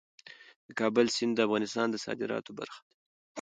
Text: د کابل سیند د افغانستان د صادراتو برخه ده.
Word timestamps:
د 0.67 0.69
کابل 0.79 1.05
سیند 1.15 1.33
د 1.35 1.39
افغانستان 1.47 1.87
د 1.91 1.95
صادراتو 2.05 2.51
برخه 2.59 2.81
ده. 2.85 2.89